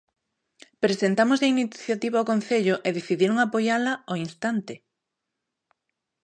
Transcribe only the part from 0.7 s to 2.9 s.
Presentámoslle a iniciativa ao concello e